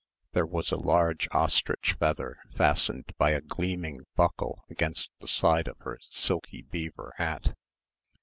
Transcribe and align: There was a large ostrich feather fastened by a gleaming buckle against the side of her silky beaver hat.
There 0.31 0.47
was 0.47 0.71
a 0.71 0.77
large 0.77 1.27
ostrich 1.31 1.93
feather 1.99 2.37
fastened 2.55 3.13
by 3.19 3.33
a 3.33 3.39
gleaming 3.41 4.07
buckle 4.15 4.63
against 4.67 5.11
the 5.19 5.27
side 5.27 5.67
of 5.67 5.77
her 5.81 5.99
silky 6.09 6.63
beaver 6.63 7.13
hat. 7.17 7.55